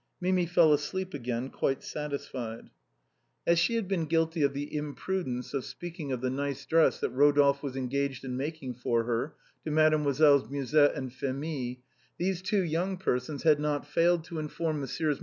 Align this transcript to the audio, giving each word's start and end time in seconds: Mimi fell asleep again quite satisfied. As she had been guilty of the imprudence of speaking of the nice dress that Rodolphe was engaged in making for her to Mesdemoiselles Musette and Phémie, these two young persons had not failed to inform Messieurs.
Mimi 0.19 0.47
fell 0.47 0.73
asleep 0.73 1.13
again 1.13 1.51
quite 1.51 1.83
satisfied. 1.83 2.71
As 3.45 3.59
she 3.59 3.75
had 3.75 3.87
been 3.87 4.05
guilty 4.05 4.41
of 4.41 4.51
the 4.51 4.75
imprudence 4.75 5.53
of 5.53 5.63
speaking 5.63 6.11
of 6.11 6.21
the 6.21 6.29
nice 6.31 6.65
dress 6.65 6.99
that 7.01 7.11
Rodolphe 7.11 7.59
was 7.61 7.75
engaged 7.75 8.25
in 8.25 8.35
making 8.35 8.73
for 8.73 9.03
her 9.03 9.35
to 9.63 9.69
Mesdemoiselles 9.69 10.49
Musette 10.49 10.95
and 10.95 11.11
Phémie, 11.11 11.81
these 12.17 12.41
two 12.41 12.63
young 12.63 12.97
persons 12.97 13.43
had 13.43 13.59
not 13.59 13.85
failed 13.85 14.23
to 14.23 14.39
inform 14.39 14.79
Messieurs. 14.79 15.19